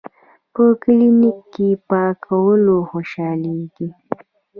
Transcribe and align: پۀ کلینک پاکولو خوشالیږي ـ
پۀ 0.53 0.63
کلینک 0.81 1.53
پاکولو 1.89 2.77
خوشالیږي 2.89 3.87
ـ 3.95 3.97